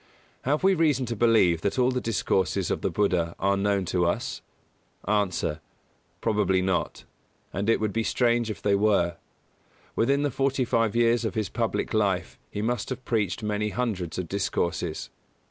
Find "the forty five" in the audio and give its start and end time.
10.23-10.95